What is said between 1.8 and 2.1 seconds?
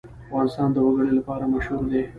دی.